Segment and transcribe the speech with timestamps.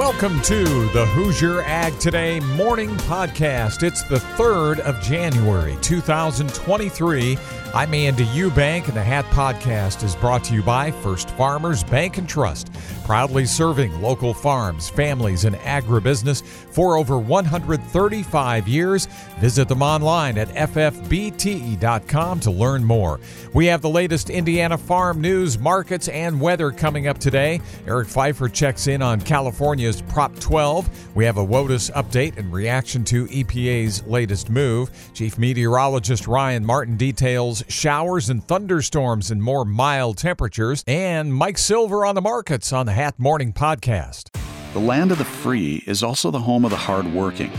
[0.00, 3.82] Welcome to the Hoosier Ag Today morning podcast.
[3.82, 7.36] It's the 3rd of January, 2023.
[7.74, 12.16] I'm Andy Eubank, and the Hat Podcast is brought to you by First Farmers Bank
[12.16, 12.69] and Trust,
[13.04, 19.06] proudly serving local farms, families, and agribusiness for over 135 years.
[19.38, 23.20] Visit them online at ffbte.com to learn more.
[23.52, 27.60] We have the latest Indiana farm news, markets, and weather coming up today.
[27.86, 31.16] Eric Pfeiffer checks in on California's Prop 12.
[31.16, 34.90] We have a WOTUS update in reaction to EPA's latest move.
[35.14, 40.84] Chief Meteorologist Ryan Martin details showers and thunderstorms and more mild temperatures.
[40.86, 44.28] And Mike Silver on the markets on the Hat Morning Podcast.
[44.74, 47.50] The land of the free is also the home of the hardworking.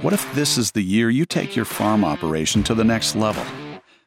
[0.00, 3.44] What if this is the year you take your farm operation to the next level?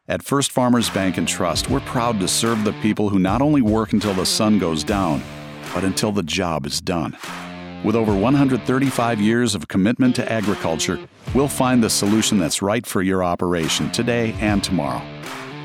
[0.08, 3.62] At First Farmers Bank and Trust, we're proud to serve the people who not only
[3.62, 5.22] work until the sun goes down,
[5.76, 7.16] but until the job is done.
[7.84, 11.00] With over 135 years of commitment to agriculture,
[11.36, 15.04] we'll find the solution that's right for your operation today and tomorrow.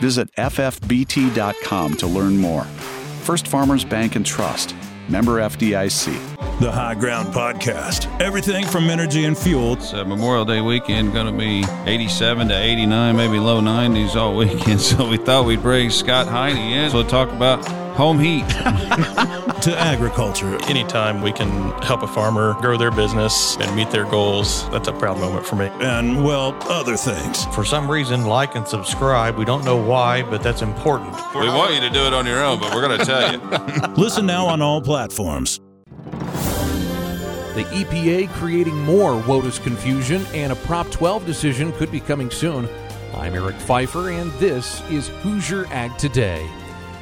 [0.00, 2.64] Visit ffbt.com to learn more.
[3.22, 4.74] First Farmers Bank and Trust,
[5.09, 6.37] member FDIC.
[6.61, 8.09] The High Ground Podcast.
[8.20, 9.75] Everything from energy and fuel.
[9.75, 14.36] It's uh, Memorial Day weekend, going to be 87 to 89, maybe low 90s all
[14.36, 14.81] weekend.
[14.89, 17.64] So we thought we'd bring Scott Heine in to talk about
[17.98, 18.48] home heat.
[19.62, 20.56] to agriculture.
[20.66, 21.50] Anytime we can
[21.82, 25.56] help a farmer grow their business and meet their goals, that's a proud moment for
[25.56, 25.66] me.
[25.80, 27.44] And, well, other things.
[27.46, 29.36] For some reason, like and subscribe.
[29.36, 31.12] We don't know why, but that's important.
[31.34, 33.38] We want you to do it on your own, but we're going to tell you.
[34.00, 35.58] Listen now on all platforms.
[37.56, 42.68] The EPA creating more WOTUS confusion, and a Prop 12 decision could be coming soon.
[43.14, 46.48] I'm Eric Pfeiffer, and this is Hoosier Ag Today.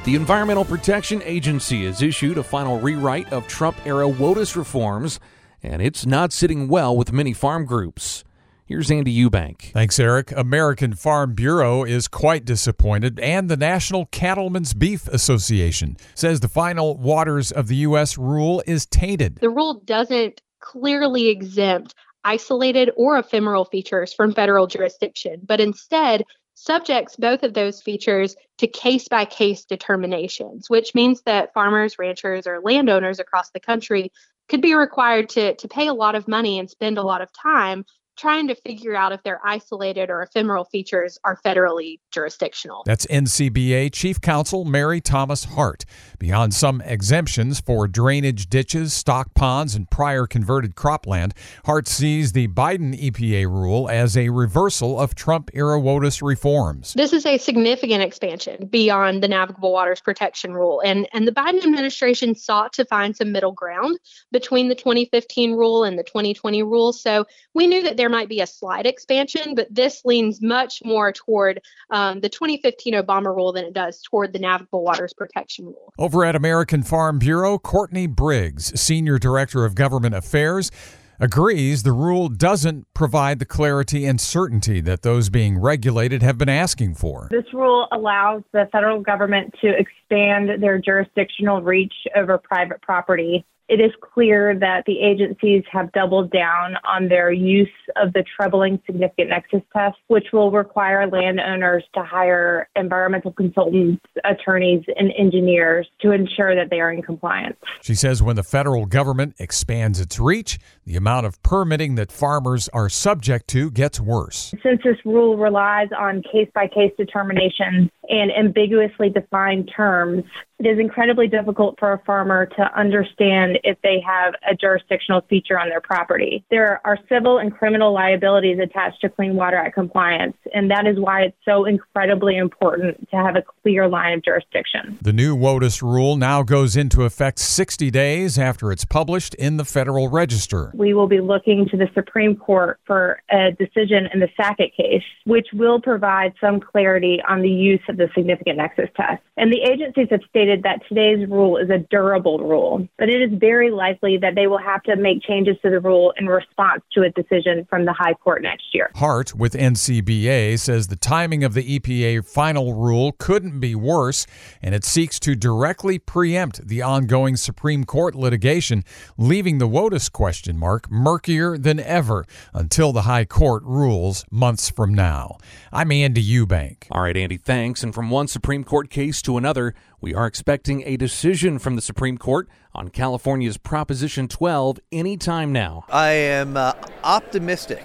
[0.07, 5.19] The Environmental Protection Agency has issued a final rewrite of Trump era WOTUS reforms,
[5.61, 8.23] and it's not sitting well with many farm groups.
[8.65, 9.73] Here's Andy Eubank.
[9.73, 10.31] Thanks, Eric.
[10.31, 16.95] American Farm Bureau is quite disappointed, and the National Cattlemen's Beef Association says the final
[16.95, 18.17] waters of the U.S.
[18.17, 19.39] rule is tainted.
[19.41, 26.23] The rule doesn't clearly exempt isolated or ephemeral features from federal jurisdiction, but instead
[26.67, 32.45] subjects both of those features to case by case determinations, which means that farmers, ranchers,
[32.45, 34.11] or landowners across the country
[34.49, 37.29] could be required to, to pay a lot of money and spend a lot of
[37.33, 37.85] time
[38.17, 42.83] trying to figure out if their isolated or ephemeral features are federally jurisdictional.
[42.85, 45.85] That's NCBA Chief Counsel Mary Thomas Hart.
[46.19, 51.33] Beyond some exemptions for drainage ditches, stock ponds, and prior converted cropland,
[51.65, 56.93] Hart sees the Biden EPA rule as a reversal of Trump era WOTUS reforms.
[56.93, 61.63] This is a significant expansion beyond the navigable waters protection rule, and, and the Biden
[61.63, 63.99] administration sought to find some middle ground
[64.31, 66.93] between the 2015 rule and the 2020 rule.
[66.93, 71.11] So we knew that there might be a slight expansion, but this leans much more
[71.11, 75.93] toward um, the 2015 Obama rule than it does toward the navigable waters protection rule.
[75.97, 80.71] Over at American Farm Bureau, Courtney Briggs, Senior Director of Government Affairs,
[81.19, 86.49] agrees the rule doesn't provide the clarity and certainty that those being regulated have been
[86.49, 87.27] asking for.
[87.31, 93.81] This rule allows the federal government to expand their jurisdictional reach over private property it
[93.81, 99.29] is clear that the agencies have doubled down on their use of the troubling significant
[99.29, 106.55] nexus test, which will require landowners to hire environmental consultants, attorneys, and engineers to ensure
[106.55, 107.57] that they are in compliance.
[107.81, 112.69] She says when the federal government expands its reach, the amount of permitting that farmers
[112.69, 114.53] are subject to gets worse.
[114.63, 120.23] Since this rule relies on case by case determinations and ambiguously defined terms,
[120.59, 125.59] it is incredibly difficult for a farmer to understand if they have a jurisdictional feature
[125.59, 126.43] on their property.
[126.49, 130.99] There are civil and criminal liabilities attached to Clean Water Act compliance, and that is
[130.99, 134.97] why it's so incredibly important to have a clear line of jurisdiction.
[135.01, 139.65] The new WOTUS rule now goes into effect 60 days after it's published in the
[139.65, 140.71] Federal Register.
[140.73, 145.03] We will be looking to the Supreme Court for a decision in the Sackett case,
[145.25, 149.21] which will provide some clarity on the use of the significant nexus test.
[149.35, 153.21] And the agencies have stated stated that today's rule is a durable rule, but it
[153.21, 156.81] is very likely that they will have to make changes to the rule in response
[156.93, 158.89] to a decision from the High Court next year.
[158.95, 164.25] Hart with NCBA says the timing of the EPA final rule couldn't be worse,
[164.61, 168.83] and it seeks to directly preempt the ongoing Supreme Court litigation,
[169.17, 174.93] leaving the WOTUS question mark murkier than ever until the High Court rules months from
[174.93, 175.37] now.
[175.73, 176.87] I'm Andy Eubank.
[176.91, 177.83] All right, Andy, thanks.
[177.83, 181.75] And and from one Supreme Court case to another, we are expecting a decision from
[181.75, 185.85] the Supreme Court on California's Proposition 12 anytime now.
[185.89, 186.73] I am uh,
[187.03, 187.83] optimistic,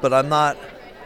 [0.00, 0.56] but I'm not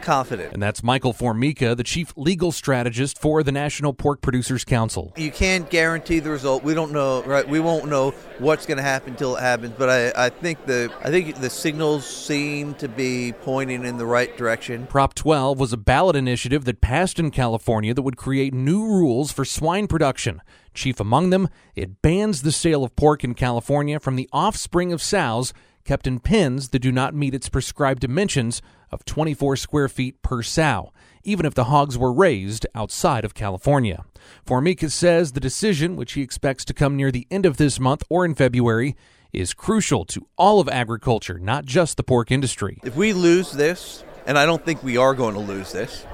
[0.01, 0.53] confident.
[0.53, 5.13] And that's Michael Formica, the chief legal strategist for the National Pork Producers Council.
[5.17, 6.63] You can't guarantee the result.
[6.63, 7.47] We don't know, right?
[7.47, 9.75] We won't know what's going to happen until it happens.
[9.77, 14.05] But I, I think the I think the signals seem to be pointing in the
[14.05, 14.87] right direction.
[14.87, 19.31] Prop 12 was a ballot initiative that passed in California that would create new rules
[19.31, 20.41] for swine production.
[20.73, 25.01] Chief among them, it bans the sale of pork in California from the offspring of
[25.01, 25.53] sows
[25.87, 28.61] kept in pens that do not meet its prescribed dimensions
[28.91, 30.91] of 24 square feet per sow,
[31.23, 34.03] even if the hogs were raised outside of California.
[34.45, 38.03] Formica says the decision, which he expects to come near the end of this month
[38.09, 38.95] or in February,
[39.31, 42.79] is crucial to all of agriculture, not just the pork industry.
[42.83, 46.05] If we lose this, and I don't think we are going to lose this,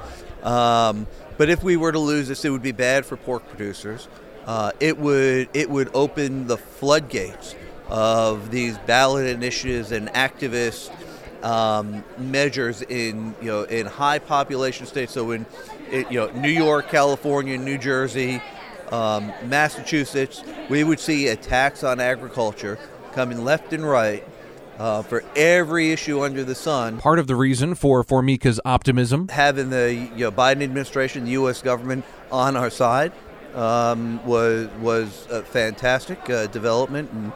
[0.44, 4.08] um, but if we were to lose this, it would be bad for pork producers.
[4.46, 7.56] Uh, it would it would open the floodgates
[7.94, 10.92] of these ballot initiatives and activist
[11.44, 15.14] um, measures in you know in high population states.
[15.14, 15.46] So in
[15.92, 18.42] it, you know New York, California, New Jersey,
[18.92, 22.80] um, Massachusetts, we would see attacks on agriculture
[23.14, 24.28] coming left and right.
[24.80, 26.98] Uh, for every issue under the sun.
[26.98, 31.62] Part of the reason for Formica's optimism having the you know, Biden administration, the U.S.
[31.62, 33.14] government on our side,
[33.54, 37.32] um, was was a fantastic uh, development, and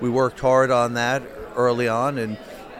[0.00, 1.22] we worked hard on that
[1.56, 2.38] early on, and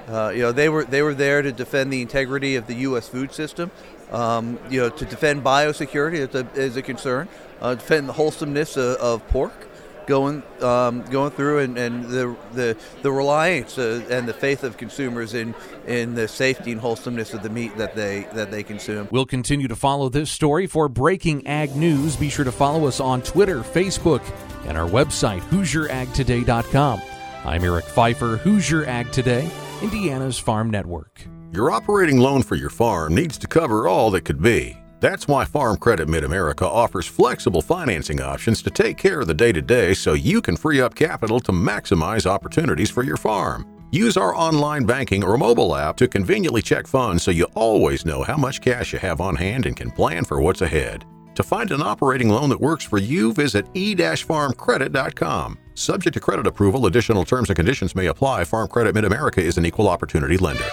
[0.09, 3.09] uh, you know they were they were there to defend the integrity of the U.S.
[3.09, 3.71] food system.
[4.11, 7.29] Um, you know, to defend biosecurity is a, is a concern,
[7.61, 9.68] uh, defend the wholesomeness of, of pork
[10.09, 14.77] going um, going through, and, and the the the reliance uh, and the faith of
[14.77, 15.55] consumers in
[15.87, 19.07] in the safety and wholesomeness of the meat that they that they consume.
[19.13, 22.17] We'll continue to follow this story for breaking ag news.
[22.17, 24.23] Be sure to follow us on Twitter, Facebook,
[24.67, 27.03] and our website HoosierAgToday.com.
[27.45, 29.49] I'm Eric Pfeiffer, Hoosier Ag Today,
[29.81, 31.23] Indiana's Farm Network.
[31.53, 34.77] Your operating loan for your farm needs to cover all that could be.
[35.01, 39.35] That's why Farm Credit Mid America offers flexible financing options to take care of the
[39.35, 43.65] day to day so you can free up capital to maximize opportunities for your farm.
[43.93, 48.23] Use our online banking or mobile app to conveniently check funds so you always know
[48.23, 51.05] how much cash you have on hand and can plan for what's ahead.
[51.37, 55.59] To find an operating loan that works for you, visit e-farmcredit.com.
[55.75, 58.43] Subject to credit approval, additional terms and conditions may apply.
[58.43, 60.69] Farm Credit Mid America is an equal opportunity lender.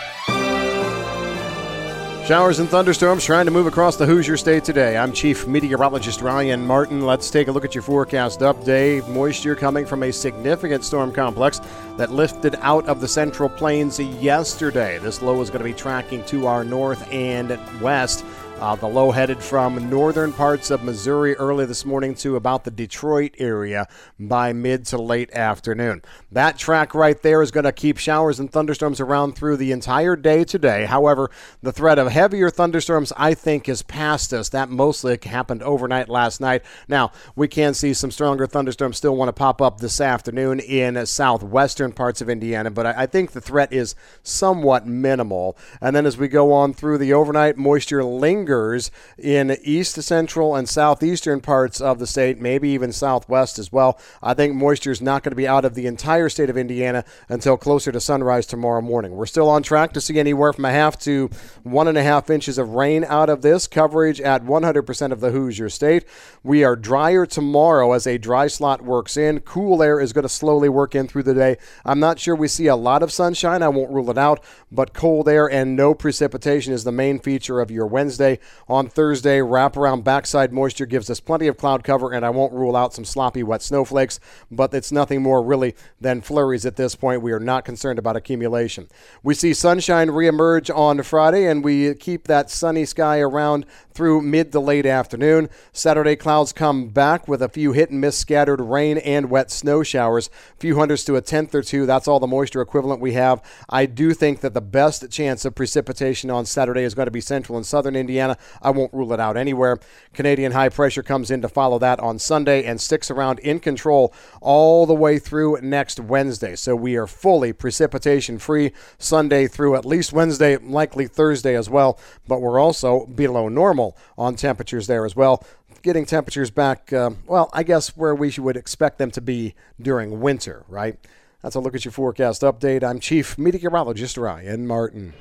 [2.25, 4.97] Showers and thunderstorms trying to move across the Hoosier State today.
[4.97, 7.01] I'm Chief Meteorologist Ryan Martin.
[7.01, 9.07] Let's take a look at your forecast update.
[9.07, 11.61] Moisture coming from a significant storm complex
[11.97, 14.97] that lifted out of the central plains yesterday.
[14.97, 18.25] This low is going to be tracking to our north and west.
[18.59, 22.71] Uh, the low headed from northern parts of Missouri early this morning to about the
[22.71, 23.85] Detroit area
[24.17, 26.01] by mid to late afternoon.
[26.31, 30.15] That track right there is going to keep showers and thunderstorms around through the entire
[30.15, 30.85] day today.
[30.85, 31.29] However,
[31.61, 34.47] the threat of heavier thunderstorms, I think, is past us.
[34.47, 36.63] That mostly happened overnight last night.
[36.87, 41.05] Now, we can see some stronger thunderstorms still want to pop up this afternoon in
[41.05, 45.57] southwestern parts of Indiana, but I, I think the threat is somewhat minimal.
[45.81, 50.55] And then as we go on through the overnight, moisture lingers lingers in east, central,
[50.55, 53.99] and southeastern parts of the state, maybe even southwest as well.
[54.21, 57.03] I think moisture is not going to be out of the entire state of Indiana
[57.27, 59.13] until closer to sunrise tomorrow morning.
[59.13, 61.29] We're still on track to see anywhere from a half to
[61.63, 65.31] one and a half inches of rain out of this coverage at 100% of the
[65.31, 66.05] Hoosier state.
[66.43, 69.39] We are drier tomorrow as a dry slot works in.
[69.39, 71.57] Cool air is going to slowly work in through the day.
[71.83, 73.63] I'm not sure we see a lot of sunshine.
[73.63, 77.59] I won't rule it out, but cold air and no precipitation is the main feature
[77.59, 78.34] of your Wednesday.
[78.67, 82.75] On Thursday, wraparound backside moisture gives us plenty of cloud cover, and I won't rule
[82.75, 87.21] out some sloppy wet snowflakes, but it's nothing more really than flurries at this point.
[87.21, 88.87] We are not concerned about accumulation.
[89.23, 94.51] We see sunshine reemerge on Friday, and we keep that sunny sky around through mid
[94.51, 95.49] to late afternoon.
[95.71, 99.83] Saturday, clouds come back with a few hit and miss scattered rain and wet snow
[99.83, 100.29] showers.
[100.55, 101.85] A few hundreds to a tenth or two.
[101.85, 103.41] That's all the moisture equivalent we have.
[103.69, 107.21] I do think that the best chance of precipitation on Saturday is going to be
[107.21, 108.24] central and southern Indiana.
[108.61, 109.79] I won't rule it out anywhere.
[110.13, 114.13] Canadian high pressure comes in to follow that on Sunday and sticks around in control
[114.41, 116.55] all the way through next Wednesday.
[116.55, 121.99] So we are fully precipitation free Sunday through at least Wednesday, likely Thursday as well.
[122.27, 125.43] But we're also below normal on temperatures there as well
[125.85, 130.19] getting temperatures back, uh, well, I guess where we would expect them to be during
[130.19, 130.97] winter, right?
[131.43, 132.83] That's a look at your forecast update.
[132.83, 135.13] I'm Chief Meteorologist Ryan Martin.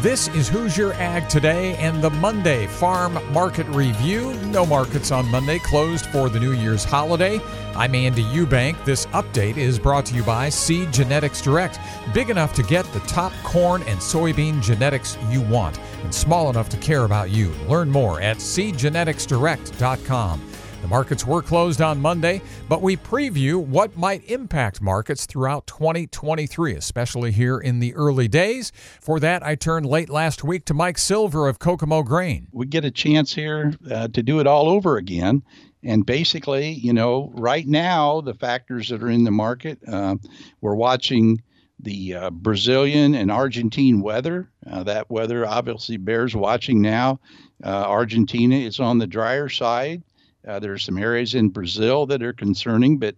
[0.00, 4.32] This is Hoosier Ag Today and the Monday Farm Market Review.
[4.46, 7.38] No markets on Monday, closed for the New Year's holiday.
[7.76, 8.82] I'm Andy Eubank.
[8.86, 11.78] This update is brought to you by Seed Genetics Direct.
[12.14, 16.70] Big enough to get the top corn and soybean genetics you want, and small enough
[16.70, 17.50] to care about you.
[17.68, 20.49] Learn more at seedgeneticsdirect.com.
[20.82, 26.74] The markets were closed on Monday, but we preview what might impact markets throughout 2023,
[26.74, 28.72] especially here in the early days.
[29.00, 32.48] For that, I turned late last week to Mike Silver of Kokomo Grain.
[32.52, 35.42] We get a chance here uh, to do it all over again.
[35.82, 40.16] And basically, you know, right now, the factors that are in the market, uh,
[40.62, 41.42] we're watching
[41.78, 44.50] the uh, Brazilian and Argentine weather.
[44.66, 47.20] Uh, that weather obviously bears watching now.
[47.62, 50.02] Uh, Argentina is on the drier side.
[50.46, 53.14] Uh, there are some areas in Brazil that are concerning, but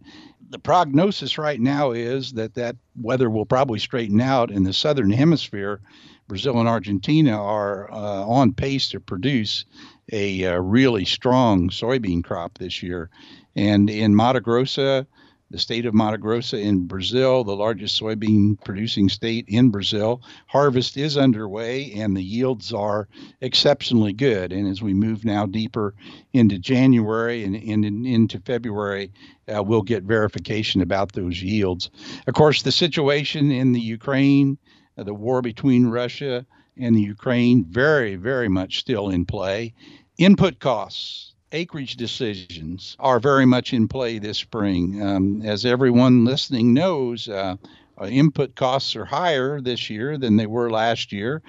[0.50, 5.10] the prognosis right now is that that weather will probably straighten out in the southern
[5.10, 5.80] hemisphere.
[6.28, 9.64] Brazil and Argentina are uh, on pace to produce
[10.12, 13.08] a uh, really strong soybean crop this year.
[13.54, 15.06] And in Mato Grosso,
[15.52, 20.22] the state of Mato Grosso in Brazil, the largest soybean producing state in Brazil.
[20.46, 23.06] Harvest is underway and the yields are
[23.42, 24.50] exceptionally good.
[24.50, 25.94] And as we move now deeper
[26.32, 29.12] into January and, and, and into February,
[29.54, 31.90] uh, we'll get verification about those yields.
[32.26, 34.56] Of course, the situation in the Ukraine,
[34.96, 36.46] uh, the war between Russia
[36.78, 39.74] and the Ukraine, very, very much still in play.
[40.16, 45.02] Input costs acreage decisions are very much in play this spring.
[45.02, 47.56] Um, as everyone listening knows, uh,
[48.00, 51.42] uh, input costs are higher this year than they were last year.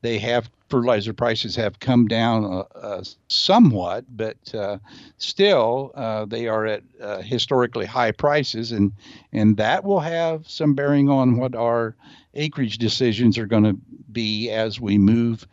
[0.00, 4.78] They have fertilizer prices have come down uh, uh somewhat, but uh,
[5.16, 6.82] still uh, they are at
[7.24, 8.92] historically high prices, and
[9.32, 11.96] and that will have some bearing on what our
[12.34, 13.76] acreage decisions are going to
[14.12, 15.48] be as we move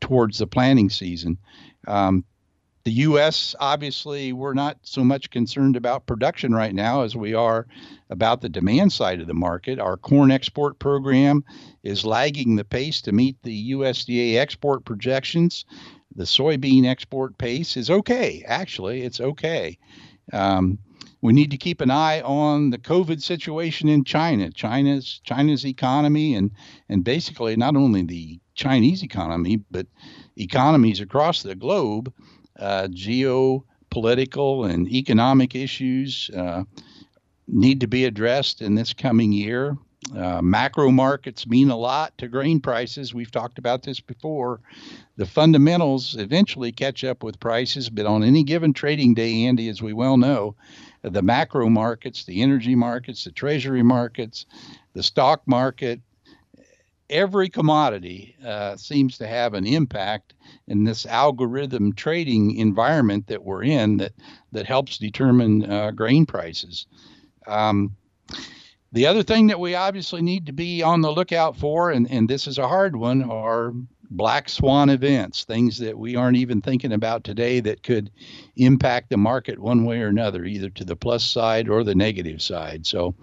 [0.00, 1.36] towards the planting season.
[1.86, 2.24] Um,
[2.88, 7.66] the U.S., obviously, we're not so much concerned about production right now as we are
[8.08, 9.78] about the demand side of the market.
[9.78, 11.44] Our corn export program
[11.82, 15.66] is lagging the pace to meet the USDA export projections.
[16.16, 18.42] The soybean export pace is okay.
[18.46, 19.76] Actually, it's okay.
[20.32, 20.78] Um,
[21.20, 24.50] we need to keep an eye on the COVID situation in China.
[24.50, 26.52] China's China's economy and
[26.88, 29.86] and basically not only the Chinese economy, but
[30.38, 32.10] economies across the globe
[32.58, 36.64] uh, geopolitical and economic issues uh,
[37.46, 39.76] need to be addressed in this coming year.
[40.16, 43.12] Uh, macro markets mean a lot to grain prices.
[43.12, 44.60] We've talked about this before.
[45.16, 49.82] The fundamentals eventually catch up with prices, but on any given trading day, Andy, as
[49.82, 50.54] we well know,
[51.02, 54.46] the macro markets, the energy markets, the treasury markets,
[54.94, 56.00] the stock market,
[57.10, 60.34] every commodity uh, seems to have an impact
[60.66, 64.12] in this algorithm trading environment that we're in that
[64.52, 66.86] that helps determine uh, grain prices.
[67.46, 67.96] Um,
[68.92, 72.28] the other thing that we obviously need to be on the lookout for, and, and
[72.28, 73.72] this is a hard one, are
[74.10, 78.10] black swan events, things that we aren't even thinking about today that could
[78.56, 82.40] impact the market one way or another, either to the plus side or the negative
[82.40, 82.86] side.
[82.86, 83.14] So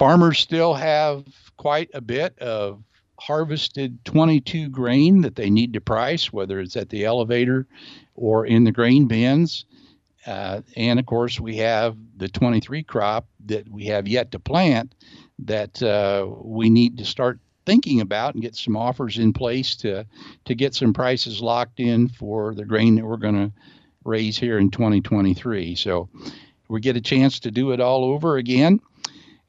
[0.00, 1.26] farmers still have
[1.58, 2.82] quite a bit of
[3.18, 7.66] harvested 22 grain that they need to price, whether it's at the elevator
[8.14, 9.66] or in the grain bins.
[10.26, 14.94] Uh, and of course, we have the 23 crop that we have yet to plant
[15.38, 20.06] that uh, we need to start thinking about and get some offers in place to
[20.46, 23.52] to get some prices locked in for the grain that we're going to
[24.04, 25.74] raise here in 2023.
[25.74, 26.08] So
[26.70, 28.80] we get a chance to do it all over again.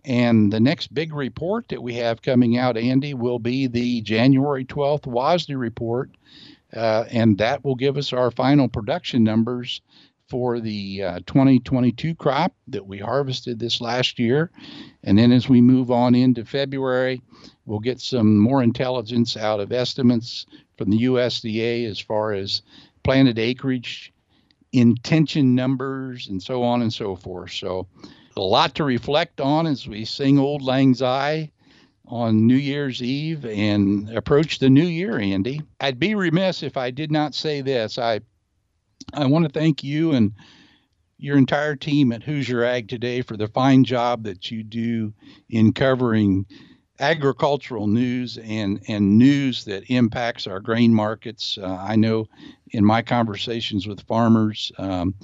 [0.03, 4.65] And the next big report that we have coming out, Andy, will be the January
[4.65, 6.09] 12th WASDE report.
[6.73, 9.81] Uh, and that will give us our final production numbers
[10.31, 14.49] for the uh, 2022 crop that we harvested this last year.
[15.03, 17.21] And then as we move on into February,
[17.65, 20.45] we'll get some more intelligence out of estimates
[20.77, 22.61] from the USDA as far as
[23.03, 24.13] planted acreage,
[24.71, 27.51] intention numbers, and so on and so forth.
[27.51, 27.87] So
[28.35, 31.51] a lot to reflect on as we sing Auld Lang Syne
[32.05, 35.61] on New Year's Eve and approach the new year, Andy.
[35.79, 37.97] I'd be remiss if I did not say this.
[37.97, 38.21] I
[39.13, 40.33] I want to thank you and
[41.17, 45.13] your entire team at Hoosier Ag today for the fine job that you do
[45.49, 46.45] in covering
[46.99, 51.57] agricultural news and, and news that impacts our grain markets.
[51.61, 52.27] Uh, I know
[52.71, 55.15] in my conversations with farmers, um,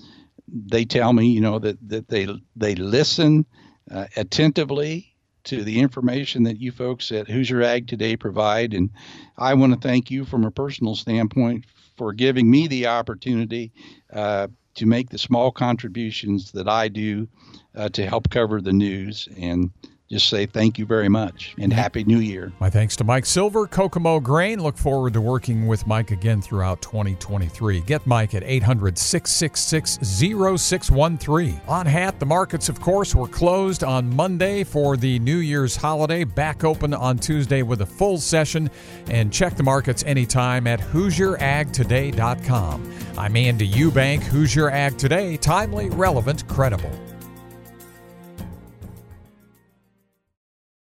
[0.48, 3.46] they tell me, you know, that, that they they listen
[3.92, 5.14] uh, attentively
[5.46, 8.74] to the information that you folks at Hoosier Ag Today provide.
[8.74, 8.90] And
[9.38, 13.72] I want to thank you from a personal standpoint for giving me the opportunity
[14.14, 17.28] uh, to make the small contributions that I do
[17.76, 19.28] uh, to help cover the news.
[19.38, 19.72] And
[20.10, 22.52] just say thank you very much and happy new year.
[22.60, 24.62] My thanks to Mike Silver, Kokomo Grain.
[24.62, 27.82] Look forward to working with Mike again throughout 2023.
[27.82, 31.62] Get Mike at 800 666 0613.
[31.68, 36.24] On hat, the markets, of course, were closed on Monday for the New Year's holiday,
[36.24, 38.70] back open on Tuesday with a full session.
[39.10, 42.94] And check the markets anytime at HoosierAgToday.com.
[43.18, 46.92] I'm Andy Eubank, Hoosier Ag Today, timely, relevant, credible.